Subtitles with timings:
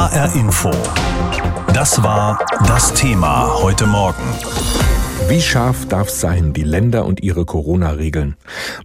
[0.00, 0.70] HR Info.
[1.74, 4.22] Das war das Thema heute Morgen.
[5.28, 8.34] Wie scharf darf sein, die Länder und ihre Corona-Regeln?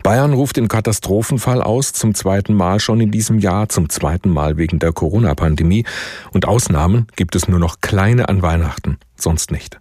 [0.04, 4.58] Bayern ruft den Katastrophenfall aus, zum zweiten Mal schon in diesem Jahr, zum zweiten Mal
[4.58, 5.86] wegen der Corona-Pandemie.
[6.33, 9.79] Und Ausnahmen gibt es nur noch kleine an Weihnachten, sonst nicht.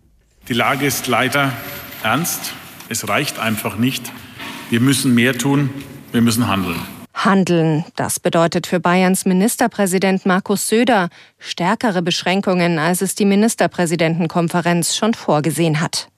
[0.48, 1.50] Die Lage ist leider
[2.04, 2.52] ernst.
[2.88, 4.12] Es reicht einfach nicht.
[4.70, 5.70] Wir müssen mehr tun.
[6.12, 6.78] Wir müssen handeln.
[7.14, 15.14] Handeln, das bedeutet für Bayerns Ministerpräsident Markus Söder stärkere Beschränkungen, als es die Ministerpräsidentenkonferenz schon
[15.14, 16.08] vorgesehen hat.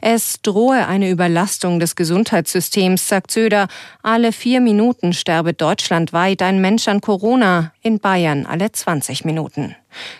[0.00, 3.66] Es drohe eine Überlastung des Gesundheitssystems, sagt Söder.
[4.02, 9.74] Alle vier Minuten sterbe deutschlandweit ein Mensch an Corona, in Bayern alle 20 Minuten.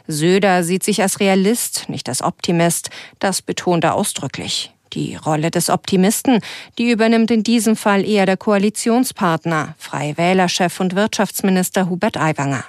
[0.08, 4.73] Söder sieht sich als Realist, nicht als Optimist, das betont er ausdrücklich.
[4.94, 6.40] Die Rolle des Optimisten,
[6.78, 12.64] die übernimmt in diesem Fall eher der Koalitionspartner, Freie Wählerchef und Wirtschaftsminister Hubert Aiwanger.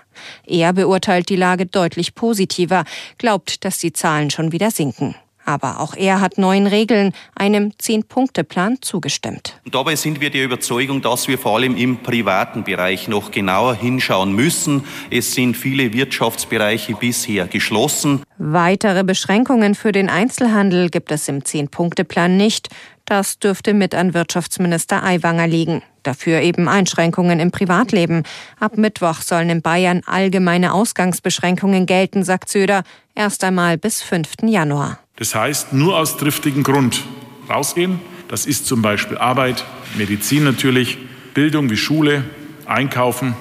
[0.46, 2.84] Er beurteilt die Lage deutlich positiver,
[3.18, 5.16] glaubt, dass die Zahlen schon wieder sinken.
[5.46, 9.60] Aber auch er hat neuen Regeln, einem Zehn-Punkte-Plan zugestimmt.
[9.64, 13.76] Und dabei sind wir der Überzeugung, dass wir vor allem im privaten Bereich noch genauer
[13.76, 14.84] hinschauen müssen.
[15.12, 18.24] Es sind viele Wirtschaftsbereiche bisher geschlossen.
[18.38, 22.70] Weitere Beschränkungen für den Einzelhandel gibt es im Zehn-Punkte-Plan nicht.
[23.06, 25.84] Das dürfte mit an Wirtschaftsminister Aiwanger liegen.
[26.02, 28.24] Dafür eben Einschränkungen im Privatleben.
[28.60, 32.84] Ab Mittwoch sollen in Bayern allgemeine Ausgangsbeschränkungen gelten, sagt Söder.
[33.14, 34.44] Erst einmal bis 5.
[34.44, 35.00] Januar.
[35.18, 37.04] Das heißt, nur aus triftigem Grund
[37.50, 38.02] rausgehen.
[38.28, 39.64] Das ist zum Beispiel Arbeit,
[39.98, 40.98] Medizin natürlich,
[41.34, 42.24] Bildung wie Schule,
[42.66, 43.36] Einkaufen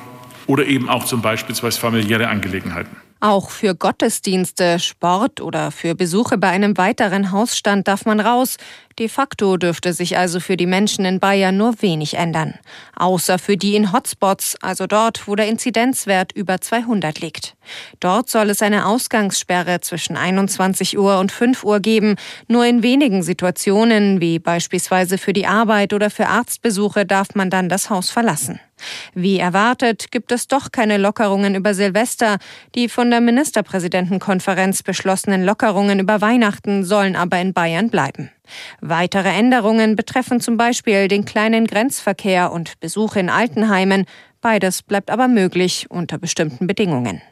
[0.46, 2.96] oder eben auch zum Beispiel familiäre Angelegenheiten.
[3.20, 8.58] Auch für Gottesdienste, Sport oder für Besuche bei einem weiteren Hausstand darf man raus.
[8.98, 12.54] De facto dürfte sich also für die Menschen in Bayern nur wenig ändern.
[12.94, 17.56] Außer für die in Hotspots, also dort, wo der Inzidenzwert über 200 liegt.
[17.98, 22.14] Dort soll es eine Ausgangssperre zwischen 21 Uhr und 5 Uhr geben.
[22.46, 27.68] Nur in wenigen Situationen, wie beispielsweise für die Arbeit oder für Arztbesuche, darf man dann
[27.68, 28.60] das Haus verlassen.
[29.14, 32.38] Wie erwartet gibt es doch keine Lockerungen über Silvester.
[32.76, 38.30] Die von der Ministerpräsidentenkonferenz beschlossenen Lockerungen über Weihnachten sollen aber in Bayern bleiben.
[38.80, 44.06] Weitere Änderungen betreffen zum Beispiel den kleinen Grenzverkehr und Besuche in Altenheimen.
[44.40, 47.22] Beides bleibt aber möglich unter bestimmten Bedingungen.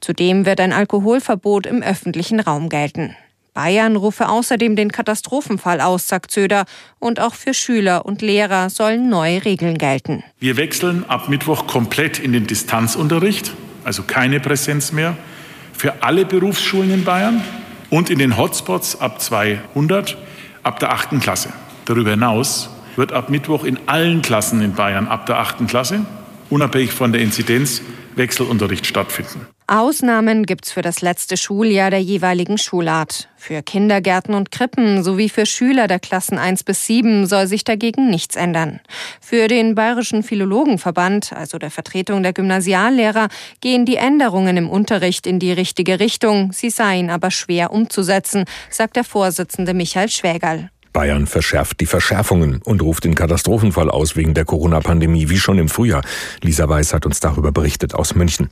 [0.00, 3.16] Zudem wird ein Alkoholverbot im öffentlichen Raum gelten.
[3.56, 6.66] Bayern rufe außerdem den Katastrophenfall aus, sagt Söder,
[6.98, 10.22] und auch für Schüler und Lehrer sollen neue Regeln gelten.
[10.38, 15.16] Wir wechseln ab Mittwoch komplett in den Distanzunterricht, also keine Präsenz mehr,
[15.72, 17.42] für alle Berufsschulen in Bayern
[17.88, 20.18] und in den Hotspots ab 200
[20.66, 21.50] ab der achten Klasse.
[21.84, 26.04] Darüber hinaus wird ab Mittwoch in allen Klassen in Bayern ab der achten Klasse,
[26.50, 27.82] unabhängig von der Inzidenz,
[28.16, 29.46] Wechselunterricht stattfinden.
[29.68, 33.28] Ausnahmen gibt's für das letzte Schuljahr der jeweiligen Schulart.
[33.36, 38.08] Für Kindergärten und Krippen sowie für Schüler der Klassen 1 bis 7 soll sich dagegen
[38.08, 38.78] nichts ändern.
[39.20, 43.26] Für den Bayerischen Philologenverband, also der Vertretung der Gymnasiallehrer,
[43.60, 46.52] gehen die Änderungen im Unterricht in die richtige Richtung.
[46.52, 50.70] Sie seien aber schwer umzusetzen, sagt der Vorsitzende Michael Schwägerl.
[50.96, 55.68] Bayern verschärft die Verschärfungen und ruft den Katastrophenfall aus wegen der Corona-Pandemie, wie schon im
[55.68, 56.02] Frühjahr.
[56.40, 58.48] Lisa Weiß hat uns darüber berichtet aus München.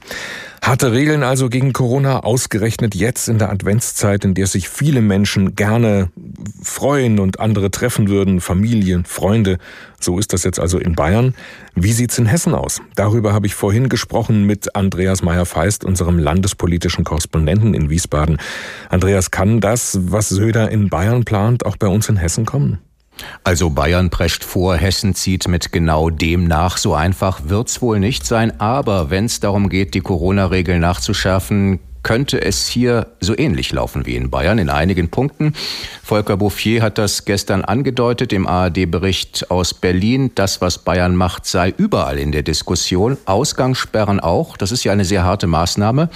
[0.60, 5.56] Harte Regeln also gegen Corona, ausgerechnet jetzt in der Adventszeit, in der sich viele Menschen
[5.56, 6.10] gerne
[6.62, 9.56] freuen und andere treffen würden, Familien, Freunde.
[10.04, 11.34] So ist das jetzt also in Bayern.
[11.75, 12.82] Wie sieht's in Hessen aus?
[12.94, 18.38] Darüber habe ich vorhin gesprochen mit Andreas Meyer-Feist, unserem landespolitischen Korrespondenten in Wiesbaden.
[18.91, 22.78] Andreas, kann das, was Söder in Bayern plant, auch bei uns in Hessen kommen?
[23.44, 26.76] Also Bayern prescht vor, Hessen zieht mit genau dem nach.
[26.76, 28.60] So einfach wird's wohl nicht sein.
[28.60, 34.15] Aber wenn es darum geht, die Corona-Regeln nachzuschärfen, könnte es hier so ähnlich laufen wie
[34.15, 35.54] in Bayern in einigen Punkten.
[36.04, 40.31] Volker Bouffier hat das gestern angedeutet im ARD-Bericht aus Berlin.
[40.37, 43.16] Das, was Bayern macht, sei überall in der Diskussion.
[43.25, 44.56] Ausgangssperren auch.
[44.56, 46.10] Das ist ja eine sehr harte Maßnahme.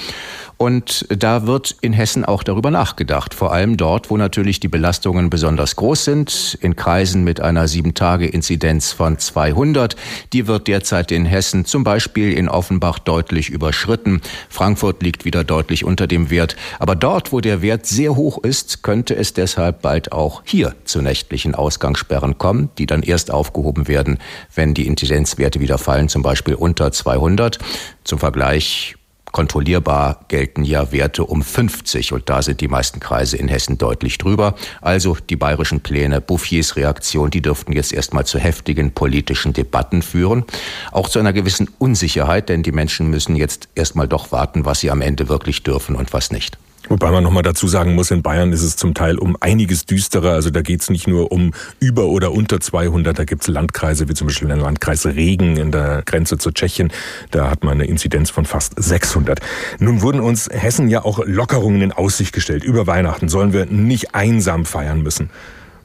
[0.58, 3.32] Und da wird in Hessen auch darüber nachgedacht.
[3.32, 6.58] Vor allem dort, wo natürlich die Belastungen besonders groß sind.
[6.60, 9.94] In Kreisen mit einer Sieben-Tage-Inzidenz von 200.
[10.32, 14.20] Die wird derzeit in Hessen zum Beispiel in Offenbach deutlich überschritten.
[14.48, 16.56] Frankfurt liegt wieder deutlich unter dem Wert.
[16.80, 21.00] Aber dort, wo der Wert sehr hoch ist, könnte es deshalb bald auch hier zu
[21.00, 24.18] nächtlichen Ausgangssperren kommen, die dann erst aufgehoben werden,
[24.56, 27.60] wenn die Inzidenzwerte wieder fallen, zum Beispiel unter 200.
[28.02, 28.97] Zum Vergleich
[29.32, 34.18] Kontrollierbar gelten ja Werte um 50 und da sind die meisten Kreise in Hessen deutlich
[34.18, 34.54] drüber.
[34.80, 40.44] Also die bayerischen Pläne, Bouffiers Reaktion, die dürften jetzt erstmal zu heftigen politischen Debatten führen.
[40.92, 44.90] Auch zu einer gewissen Unsicherheit, denn die Menschen müssen jetzt erstmal doch warten, was sie
[44.90, 46.58] am Ende wirklich dürfen und was nicht.
[46.88, 50.32] Wobei man nochmal dazu sagen muss, in Bayern ist es zum Teil um einiges düsterer.
[50.32, 53.18] Also da geht es nicht nur um über oder unter 200.
[53.18, 56.90] Da gibt es Landkreise, wie zum Beispiel den Landkreis Regen in der Grenze zu Tschechien.
[57.30, 59.40] Da hat man eine Inzidenz von fast 600.
[59.78, 62.64] Nun wurden uns Hessen ja auch Lockerungen in Aussicht gestellt.
[62.64, 65.28] Über Weihnachten sollen wir nicht einsam feiern müssen.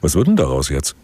[0.00, 0.96] Was wird denn daraus jetzt?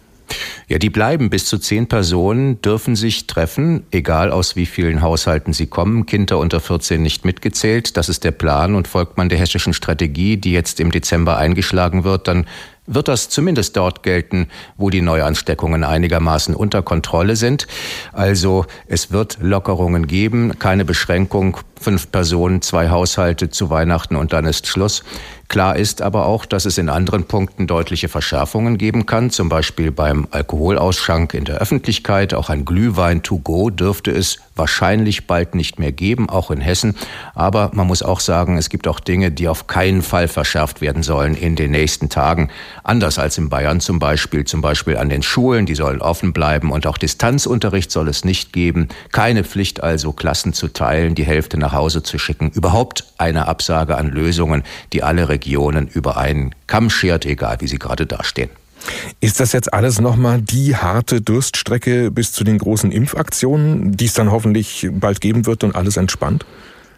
[0.69, 1.31] Ja, die bleiben.
[1.31, 6.06] Bis zu zehn Personen dürfen sich treffen, egal aus wie vielen Haushalten sie kommen.
[6.06, 7.97] Kinder unter 14 nicht mitgezählt.
[7.97, 12.05] Das ist der Plan und folgt man der hessischen Strategie, die jetzt im Dezember eingeschlagen
[12.05, 12.47] wird, dann
[12.87, 17.67] wird das zumindest dort gelten, wo die Neuansteckungen einigermaßen unter Kontrolle sind.
[18.12, 24.44] Also es wird Lockerungen geben, keine Beschränkung, fünf Personen, zwei Haushalte zu Weihnachten und dann
[24.44, 25.03] ist Schluss.
[25.50, 29.91] Klar ist aber auch, dass es in anderen Punkten deutliche Verschärfungen geben kann, zum Beispiel
[29.91, 32.35] beim Alkoholausschank in der Öffentlichkeit.
[32.35, 36.94] Auch ein Glühwein to go dürfte es wahrscheinlich bald nicht mehr geben, auch in Hessen.
[37.35, 41.03] Aber man muss auch sagen, es gibt auch Dinge, die auf keinen Fall verschärft werden
[41.03, 42.50] sollen in den nächsten Tagen.
[42.85, 46.71] Anders als in Bayern zum Beispiel, zum Beispiel an den Schulen, die sollen offen bleiben
[46.71, 48.87] und auch Distanzunterricht soll es nicht geben.
[49.11, 52.50] Keine Pflicht also, Klassen zu teilen, die Hälfte nach Hause zu schicken.
[52.50, 54.62] Überhaupt eine Absage an Lösungen,
[54.93, 58.50] die alle Regionen über einen Kamm schert, egal wie sie gerade dastehen.
[59.20, 64.14] Ist das jetzt alles nochmal die harte Durststrecke bis zu den großen Impfaktionen, die es
[64.14, 66.46] dann hoffentlich bald geben wird und alles entspannt?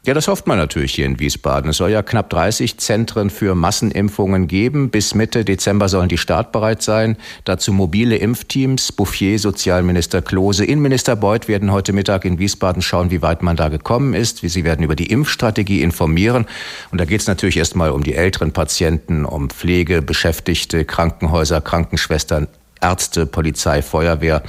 [0.04, 1.70] Ja, das hofft man natürlich hier in Wiesbaden.
[1.70, 4.90] Es soll ja knapp 30 Zentren für Massenimpfungen geben.
[4.90, 7.16] Bis Mitte Dezember sollen die startbereit sein.
[7.44, 8.90] Dazu mobile Impfteams.
[8.90, 13.69] Bouffier, Sozialminister Klose, Innenminister Beuth werden heute Mittag in Wiesbaden schauen, wie weit man da
[13.69, 14.38] gekommen ist.
[14.38, 16.46] Sie werden über die Impfstrategie informieren.
[16.90, 22.48] Und da geht es natürlich erstmal um die älteren Patienten, um Pflege, Beschäftigte, Krankenhäuser, Krankenschwestern,
[22.81, 24.43] Ärzte, Polizei, Feuerwehr.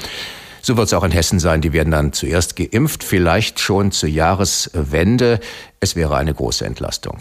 [0.66, 1.60] So wird es auch in Hessen sein.
[1.60, 5.42] Die werden dann zuerst geimpft, vielleicht schon zur Jahreswende.
[5.82, 7.20] Es wäre eine große Entlastung.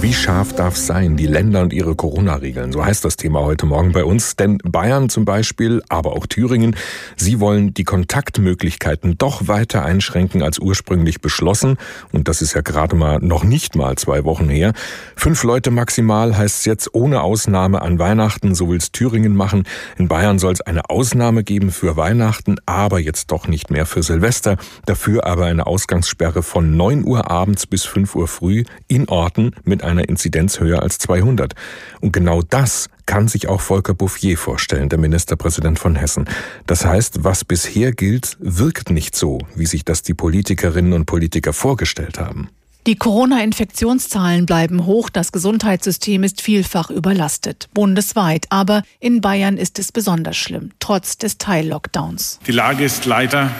[0.00, 2.72] Wie scharf darf es sein, die Länder und ihre Corona-Regeln?
[2.72, 4.36] So heißt das Thema heute Morgen bei uns.
[4.36, 6.76] Denn Bayern zum Beispiel, aber auch Thüringen,
[7.16, 11.78] sie wollen die Kontaktmöglichkeiten doch weiter einschränken als ursprünglich beschlossen.
[12.12, 14.72] Und das ist ja gerade mal noch nicht mal zwei Wochen her.
[15.16, 18.54] Fünf Leute maximal heißt es jetzt ohne Ausnahme an Weihnachten.
[18.54, 19.64] So will es Thüringen machen.
[19.96, 24.02] In Bayern soll es eine Ausnahme geben für Weihnachten, aber jetzt doch nicht mehr für
[24.02, 24.56] Silvester.
[24.86, 29.52] Dafür aber eine Ausgangssperre von 9 Uhr abends bis 5 Uhr früh in Orten
[29.84, 31.54] mit einer Inzidenz höher als 200.
[32.00, 36.24] Und genau das kann sich auch Volker Bouffier vorstellen, der Ministerpräsident von Hessen.
[36.66, 41.52] Das heißt, was bisher gilt, wirkt nicht so, wie sich das die Politikerinnen und Politiker
[41.52, 42.48] vorgestellt haben.
[42.86, 49.90] Die Corona-Infektionszahlen bleiben hoch, das Gesundheitssystem ist vielfach überlastet, bundesweit, aber in Bayern ist es
[49.90, 52.40] besonders schlimm, trotz des Teil-Lockdowns.
[52.46, 53.50] Die Lage ist leider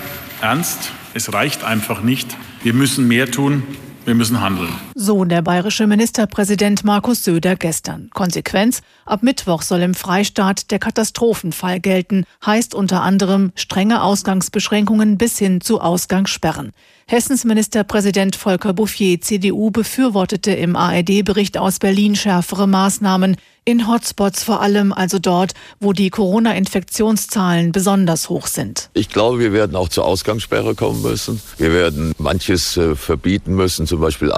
[0.42, 2.36] ernst, es reicht einfach nicht.
[2.62, 3.62] Wir müssen mehr tun,
[4.04, 4.74] wir müssen handeln.
[4.96, 8.11] So der bayerische Ministerpräsident Markus Söder gestern.
[8.14, 15.37] Konsequenz, ab Mittwoch soll im Freistaat der Katastrophenfall gelten, heißt unter anderem strenge Ausgangsbeschränkungen bis
[15.37, 16.70] hin zu Ausgangssperren.
[17.06, 23.37] Hessens Ministerpräsident Volker Bouffier, CDU, befürwortete im ARD-Bericht aus Berlin schärfere Maßnahmen
[23.67, 28.91] in Hotspots vor allem, also dort, wo die Corona-Infektionszahlen besonders hoch sind.
[28.93, 31.41] Ich glaube, wir werden auch zur Ausgangssperre kommen müssen.
[31.56, 34.32] Wir werden manches äh, verbieten müssen, zum Beispiel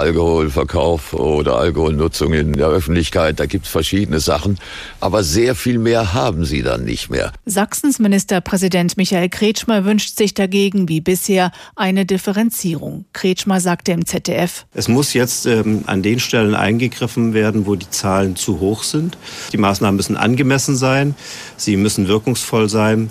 [0.47, 3.41] Alkoholverkauf oder Alkoholnutzung in der Öffentlichkeit.
[3.41, 4.59] Da gibt es verschiedene Sachen.
[5.01, 7.33] Aber sehr viel mehr haben sie dann nicht mehr.
[7.45, 13.07] Sachsens Ministerpräsident Michael Kretschmer wünscht sich dagegen wie bisher eine Differenzierung.
[13.13, 14.67] Kretschmer sagte im ZDF.
[14.75, 19.19] Es muss jetzt ähm, an den Stellen eingegriffen werden, wo die Zahlen zu hoch sind.
[19.53, 21.15] Die Maßnahmen müssen angemessen sein,
[21.57, 23.11] sie müssen wirkungsvoll sein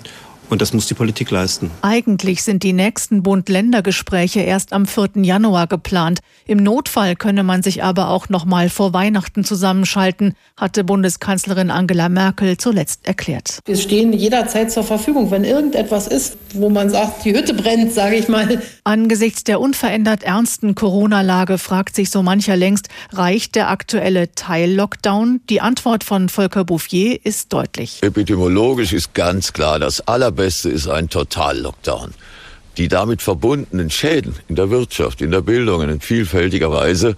[0.50, 1.70] und das muss die Politik leisten.
[1.82, 5.22] Eigentlich sind die nächsten Bund-Länder-Gespräche erst am 4.
[5.22, 6.20] Januar geplant.
[6.46, 12.08] Im Notfall könne man sich aber auch noch mal vor Weihnachten zusammenschalten, hatte Bundeskanzlerin Angela
[12.08, 13.58] Merkel zuletzt erklärt.
[13.66, 18.16] Wir stehen jederzeit zur Verfügung, wenn irgendetwas ist, wo man sagt, die Hütte brennt, sage
[18.16, 18.62] ich mal.
[18.84, 25.40] Angesichts der unverändert ernsten Corona-Lage fragt sich so mancher längst, reicht der aktuelle Teil-Lockdown?
[25.50, 28.02] Die Antwort von Volker Bouffier ist deutlich.
[28.02, 32.12] Epidemiologisch ist ganz klar, das aller Allerbeste ist ein Total-Lockdown.
[32.76, 37.16] die damit verbundenen Schäden in der Wirtschaft, in der Bildung in vielfältiger Weise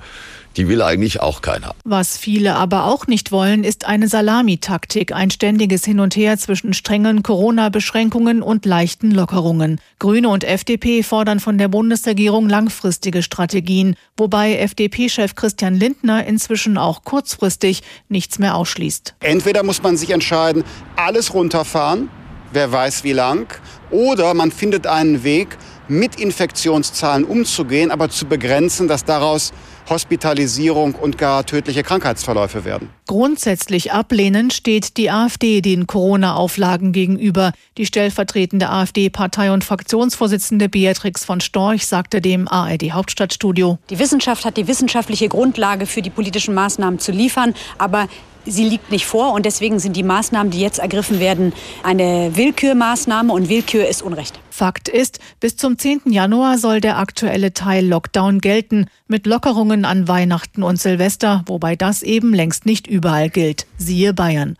[0.58, 1.74] die will eigentlich auch keiner.
[1.84, 6.74] Was viele aber auch nicht wollen, ist eine Salamitaktik, ein ständiges Hin und Her zwischen
[6.74, 9.80] strengen Corona-Beschränkungen und leichten Lockerungen.
[10.00, 17.04] Grüne und FDP fordern von der Bundesregierung langfristige Strategien, wobei FDP-Chef Christian Lindner inzwischen auch
[17.04, 19.14] kurzfristig nichts mehr ausschließt.
[19.20, 20.64] Entweder muss man sich entscheiden,
[20.96, 22.10] alles runterfahren,
[22.52, 23.46] wer weiß wie lang,
[23.90, 25.56] oder man findet einen Weg,
[25.88, 29.52] mit Infektionszahlen umzugehen, aber zu begrenzen, dass daraus
[29.88, 32.90] Hospitalisierung und gar tödliche Krankheitsverläufe werden.
[33.08, 37.52] Grundsätzlich ablehnend steht die AfD den Corona-Auflagen gegenüber.
[37.78, 43.78] Die stellvertretende AfD-Partei- und Fraktionsvorsitzende Beatrix von Storch sagte dem ARD-Hauptstadtstudio.
[43.88, 48.08] Die Wissenschaft hat die wissenschaftliche Grundlage für die politischen Maßnahmen zu liefern, aber
[48.44, 53.32] sie liegt nicht vor und deswegen sind die Maßnahmen, die jetzt ergriffen werden, eine Willkürmaßnahme
[53.32, 54.38] und Willkür ist Unrecht.
[54.50, 56.02] Fakt ist, bis zum 10.
[56.06, 62.02] Januar soll der aktuelle Teil Lockdown gelten, mit Lockerungen an Weihnachten und Silvester, wobei das
[62.02, 63.66] eben längst nicht überall gilt.
[63.78, 64.56] Siehe Bayern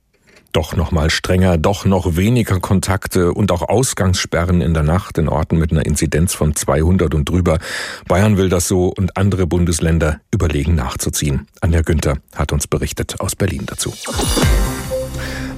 [0.53, 5.29] doch noch mal strenger, doch noch weniger Kontakte und auch Ausgangssperren in der Nacht in
[5.29, 7.59] Orten mit einer Inzidenz von 200 und drüber.
[8.09, 11.47] Bayern will das so und andere Bundesländer überlegen nachzuziehen.
[11.61, 13.93] Anja Günther hat uns berichtet aus Berlin dazu.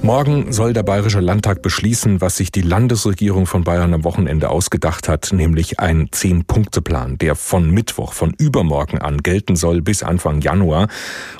[0.03, 5.07] Morgen soll der Bayerische Landtag beschließen, was sich die Landesregierung von Bayern am Wochenende ausgedacht
[5.07, 10.87] hat, nämlich ein Zehn-Punkte-Plan, der von Mittwoch, von übermorgen an gelten soll bis Anfang Januar.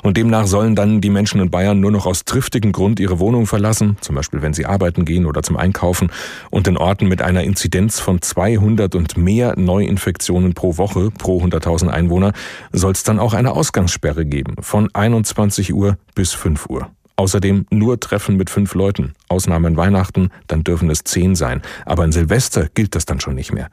[0.04, 3.48] Und demnach sollen dann die Menschen in Bayern nur noch aus triftigem Grund ihre Wohnung
[3.48, 6.12] verlassen, zum Beispiel wenn sie arbeiten gehen oder zum Einkaufen.
[6.50, 11.88] Und in Orten mit einer Inzidenz von 200 und mehr Neuinfektionen pro Woche, pro 100.000
[11.88, 12.32] Einwohner,
[12.70, 16.88] soll es dann auch eine Ausgangssperre geben, von 21 Uhr bis 5 Uhr.
[17.16, 19.14] Außerdem nur Treffen mit fünf Leuten.
[19.28, 21.62] Ausnahmen Weihnachten, dann dürfen es zehn sein.
[21.86, 23.68] Aber in Silvester gilt das dann schon nicht mehr.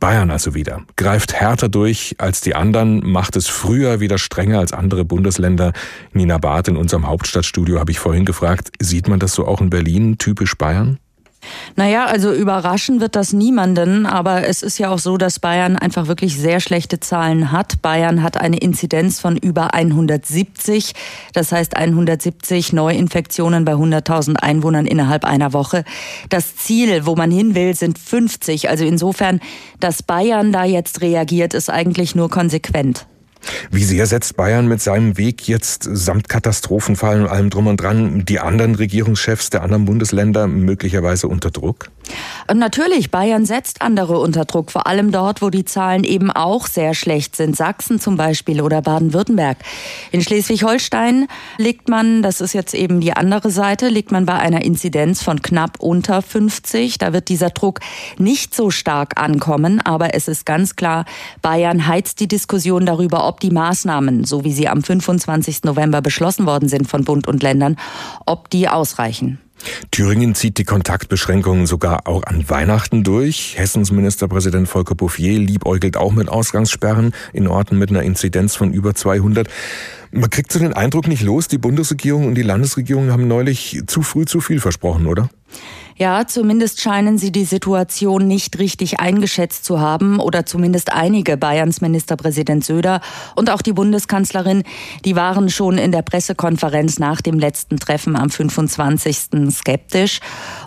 [0.00, 0.82] Bayern also wieder.
[0.96, 5.72] Greift härter durch als die anderen, macht es früher wieder strenger als andere Bundesländer.
[6.12, 9.68] Nina Barth in unserem Hauptstadtstudio habe ich vorhin gefragt, sieht man das so auch in
[9.68, 10.98] Berlin, typisch Bayern?
[11.76, 16.08] Naja, also überraschen wird das niemanden, aber es ist ja auch so, dass Bayern einfach
[16.08, 17.80] wirklich sehr schlechte Zahlen hat.
[17.82, 20.92] Bayern hat eine Inzidenz von über 170,
[21.32, 25.84] das heißt 170 Neuinfektionen bei 100.000 Einwohnern innerhalb einer Woche.
[26.28, 28.68] Das Ziel, wo man hin will, sind 50.
[28.68, 29.40] Also insofern,
[29.78, 33.06] dass Bayern da jetzt reagiert, ist eigentlich nur konsequent.
[33.70, 38.24] Wie sehr setzt Bayern mit seinem Weg jetzt samt Katastrophenfall und allem drum und dran
[38.24, 41.90] die anderen Regierungschefs der anderen Bundesländer möglicherweise unter Druck?
[42.52, 46.94] Natürlich, Bayern setzt andere unter Druck, vor allem dort, wo die Zahlen eben auch sehr
[46.94, 47.56] schlecht sind.
[47.56, 49.58] Sachsen zum Beispiel oder Baden-Württemberg.
[50.10, 51.28] In Schleswig-Holstein
[51.58, 55.42] liegt man, das ist jetzt eben die andere Seite, liegt man bei einer Inzidenz von
[55.42, 56.98] knapp unter 50.
[56.98, 57.80] Da wird dieser Druck
[58.18, 61.04] nicht so stark ankommen, aber es ist ganz klar,
[61.42, 65.62] Bayern heizt die Diskussion darüber, ob die Maßnahmen, so wie sie am 25.
[65.62, 67.76] November beschlossen worden sind von Bund und Ländern,
[68.26, 69.38] ob die ausreichen.
[69.92, 73.54] Thüringen zieht die Kontaktbeschränkungen sogar auch an Weihnachten durch.
[73.56, 78.96] Hessens Ministerpräsident Volker Bouffier liebäugelt auch mit Ausgangssperren in Orten mit einer Inzidenz von über
[78.96, 79.48] 200.
[80.10, 84.02] Man kriegt so den Eindruck nicht los, die Bundesregierung und die Landesregierung haben neulich zu
[84.02, 85.30] früh zu viel versprochen, oder?
[86.00, 91.82] Ja, zumindest scheinen sie die Situation nicht richtig eingeschätzt zu haben oder zumindest einige Bayerns
[91.82, 93.02] Ministerpräsident Söder
[93.36, 94.62] und auch die Bundeskanzlerin,
[95.04, 99.50] die waren schon in der Pressekonferenz nach dem letzten Treffen am 25.
[99.50, 100.20] skeptisch.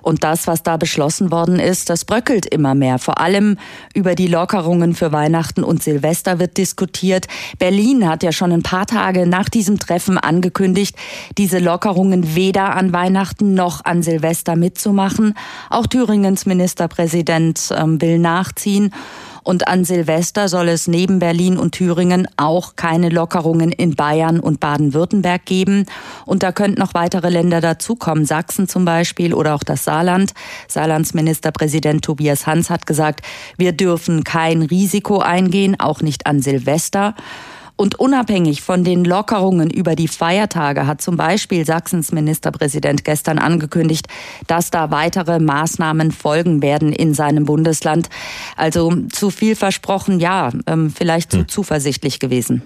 [0.04, 3.00] Und das, was da beschlossen worden ist, das bröckelt immer mehr.
[3.00, 3.58] Vor allem
[3.96, 7.26] über die Lockerungen für Weihnachten und Silvester wird diskutiert.
[7.58, 10.96] Berlin hat ja schon ein paar Tage nach diesem Treffen angekündigt,
[11.40, 15.36] diese Lockerungen weder an Weihnachten noch an Silvester mitzumachen machen.
[15.70, 18.94] Auch Thüringens Ministerpräsident ähm, will nachziehen.
[19.46, 24.62] Und an Silvester soll es neben Berlin und Thüringen auch keine Lockerungen in Bayern und
[24.62, 25.86] Baden-Württemberg geben.
[26.26, 30.34] Und da könnten noch weitere Länder dazukommen, Sachsen zum Beispiel oder auch das Saarland.
[30.70, 33.26] Saarlands Ministerpräsident Tobias Hans hat gesagt,
[33.58, 37.14] wir dürfen kein Risiko eingehen, auch nicht an Silvester.
[37.76, 44.08] Und unabhängig von den Lockerungen über die Feiertage hat zum Beispiel Sachsens Ministerpräsident gestern angekündigt,
[44.48, 48.10] dass da weitere Maßnahmen folgen werden in seinem Bundesland.
[48.56, 51.48] Also zu viel versprochen, ja, ähm, vielleicht zu hm.
[51.48, 52.62] zuversichtlich gewesen.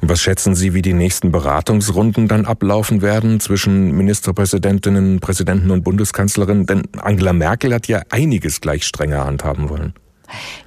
[0.00, 5.82] Und was schätzen Sie, wie die nächsten Beratungsrunden dann ablaufen werden zwischen Ministerpräsidentinnen, Präsidenten und
[5.82, 6.66] Bundeskanzlerin?
[6.66, 9.94] Denn Angela Merkel hat ja einiges gleich strenger handhaben wollen.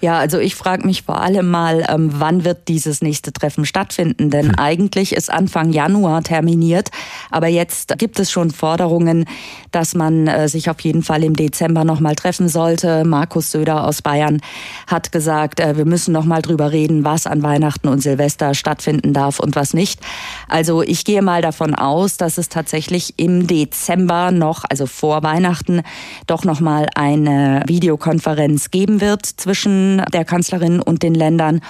[0.01, 4.29] Ja, also ich frage mich vor allem mal, ähm, wann wird dieses nächste Treffen stattfinden?
[4.29, 4.55] Denn hm.
[4.57, 6.89] eigentlich ist Anfang Januar terminiert,
[7.31, 9.25] aber jetzt gibt es schon Forderungen,
[9.71, 13.03] dass man äh, sich auf jeden Fall im Dezember nochmal treffen sollte.
[13.05, 14.41] Markus Söder aus Bayern
[14.87, 19.39] hat gesagt, äh, wir müssen nochmal drüber reden, was an Weihnachten und Silvester stattfinden darf
[19.39, 19.99] und was nicht.
[20.47, 25.81] Also ich gehe mal davon aus, dass es tatsächlich im Dezember noch, also vor Weihnachten,
[26.27, 31.61] doch nochmal eine Videokonferenz geben wird zwischen der Kanzlerin und den Ländern.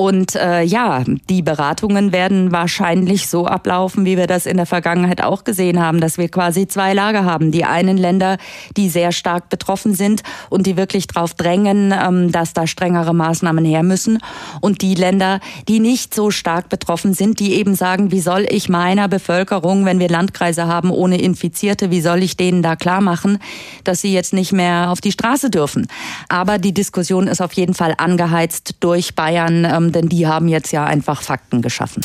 [0.00, 5.24] Und äh, ja, die Beratungen werden wahrscheinlich so ablaufen, wie wir das in der Vergangenheit
[5.24, 7.50] auch gesehen haben, dass wir quasi zwei Lager haben.
[7.50, 8.36] Die einen Länder,
[8.76, 13.64] die sehr stark betroffen sind und die wirklich darauf drängen, ähm, dass da strengere Maßnahmen
[13.64, 14.20] her müssen.
[14.60, 18.68] Und die Länder, die nicht so stark betroffen sind, die eben sagen, wie soll ich
[18.68, 23.40] meiner Bevölkerung, wenn wir Landkreise haben ohne Infizierte, wie soll ich denen da klar machen,
[23.82, 25.88] dass sie jetzt nicht mehr auf die Straße dürfen.
[26.28, 29.64] Aber die Diskussion ist auf jeden Fall angeheizt durch Bayern.
[29.64, 32.02] Ähm, denn die haben jetzt ja einfach Fakten geschaffen.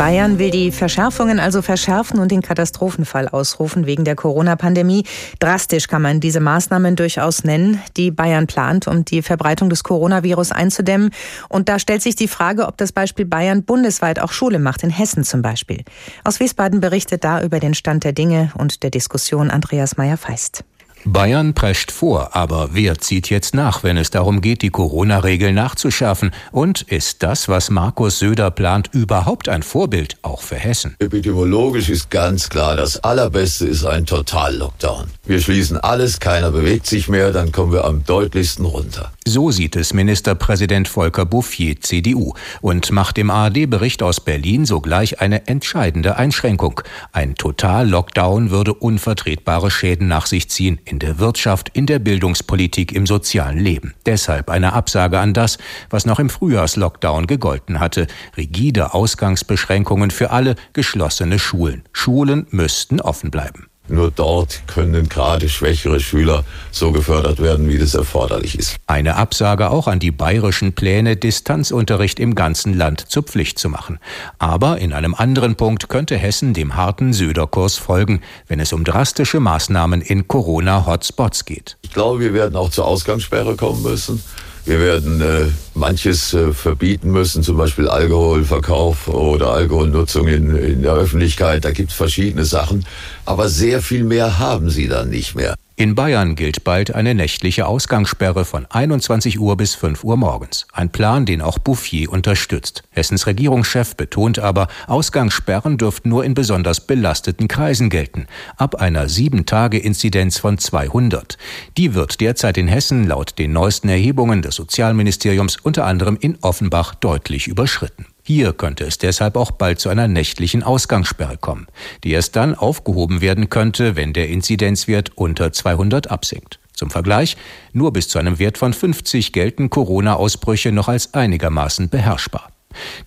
[0.00, 5.04] Bayern will die Verschärfungen also verschärfen und den Katastrophenfall ausrufen wegen der Corona-Pandemie.
[5.40, 10.52] Drastisch kann man diese Maßnahmen durchaus nennen, die Bayern plant, um die Verbreitung des Coronavirus
[10.52, 11.10] einzudämmen.
[11.50, 14.90] Und da stellt sich die Frage, ob das Beispiel Bayern bundesweit auch Schule macht, in
[14.90, 15.84] Hessen zum Beispiel.
[16.24, 20.64] Aus Wiesbaden berichtet da über den Stand der Dinge und der Diskussion Andreas Meyer-Feist.
[21.06, 26.30] Bayern prescht vor, aber wer zieht jetzt nach, wenn es darum geht, die Corona-Regeln nachzuschärfen?
[26.52, 30.96] Und ist das, was Markus Söder plant, überhaupt ein Vorbild, auch für Hessen?
[30.98, 35.06] Epidemiologisch ist ganz klar, das Allerbeste ist ein Total-Lockdown.
[35.24, 39.10] Wir schließen alles, keiner bewegt sich mehr, dann kommen wir am deutlichsten runter.
[39.26, 45.46] So sieht es Ministerpräsident Volker Bouffier, CDU, und macht im ARD-Bericht aus Berlin sogleich eine
[45.46, 46.82] entscheidende Einschränkung.
[47.12, 53.06] Ein Total-Lockdown würde unvertretbare Schäden nach sich ziehen in der Wirtschaft, in der Bildungspolitik, im
[53.06, 53.94] sozialen Leben.
[54.06, 58.06] Deshalb eine Absage an das, was noch im Frühjahrslockdown gegolten hatte.
[58.36, 61.84] Rigide Ausgangsbeschränkungen für alle, geschlossene Schulen.
[61.92, 63.69] Schulen müssten offen bleiben.
[63.90, 68.76] Nur dort können gerade schwächere Schüler so gefördert werden, wie das erforderlich ist.
[68.86, 73.98] Eine Absage auch an die bayerischen Pläne, Distanzunterricht im ganzen Land zur Pflicht zu machen.
[74.38, 79.40] Aber in einem anderen Punkt könnte Hessen dem harten Söderkurs folgen, wenn es um drastische
[79.40, 81.76] Maßnahmen in Corona-Hotspots geht.
[81.82, 84.22] Ich glaube, wir werden auch zur Ausgangssperre kommen müssen.
[84.64, 90.92] Wir werden äh, manches äh, verbieten müssen, zum Beispiel Alkoholverkauf oder Alkoholnutzung in, in der
[90.92, 91.64] Öffentlichkeit.
[91.64, 92.84] Da gibt es verschiedene Sachen,
[93.24, 95.54] aber sehr viel mehr haben sie dann nicht mehr.
[95.80, 100.66] In Bayern gilt bald eine nächtliche Ausgangssperre von 21 Uhr bis 5 Uhr morgens.
[100.74, 102.82] Ein Plan, den auch Bouffier unterstützt.
[102.90, 108.26] Hessens Regierungschef betont aber, Ausgangssperren dürften nur in besonders belasteten Kreisen gelten.
[108.58, 111.38] Ab einer 7-Tage-Inzidenz von 200.
[111.78, 116.94] Die wird derzeit in Hessen laut den neuesten Erhebungen des Sozialministeriums unter anderem in Offenbach
[116.94, 118.04] deutlich überschritten.
[118.22, 121.66] Hier könnte es deshalb auch bald zu einer nächtlichen Ausgangssperre kommen,
[122.04, 126.58] die erst dann aufgehoben werden könnte, wenn der Inzidenzwert unter 200 absinkt.
[126.74, 127.36] Zum Vergleich,
[127.72, 132.49] nur bis zu einem Wert von 50 gelten Corona-Ausbrüche noch als einigermaßen beherrschbar.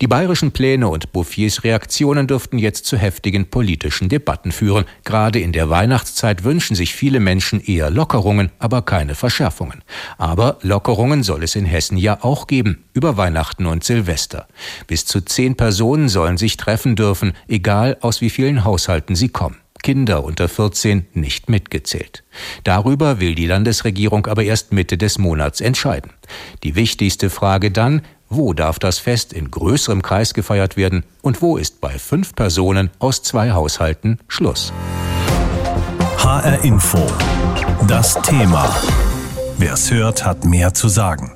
[0.00, 4.84] Die bayerischen Pläne und Bouffiers Reaktionen dürften jetzt zu heftigen politischen Debatten führen.
[5.04, 9.82] Gerade in der Weihnachtszeit wünschen sich viele Menschen eher Lockerungen, aber keine Verschärfungen.
[10.18, 14.48] Aber Lockerungen soll es in Hessen ja auch geben, über Weihnachten und Silvester.
[14.86, 19.56] Bis zu zehn Personen sollen sich treffen dürfen, egal aus wie vielen Haushalten sie kommen.
[19.82, 22.24] Kinder unter 14 nicht mitgezählt.
[22.64, 26.10] Darüber will die Landesregierung aber erst Mitte des Monats entscheiden.
[26.62, 31.56] Die wichtigste Frage dann, wo darf das Fest in größerem Kreis gefeiert werden und wo
[31.56, 34.72] ist bei fünf Personen aus zwei Haushalten Schluss?
[36.18, 37.06] HR Info.
[37.86, 38.74] Das Thema.
[39.58, 41.32] Wer es hört, hat mehr zu sagen.